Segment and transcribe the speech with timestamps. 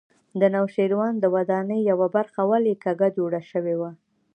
[0.39, 3.91] د نوشیروان د ودانۍ یوه برخه ولې کږه جوړه شوې وه.